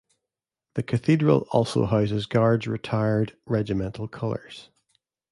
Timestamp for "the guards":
2.23-2.65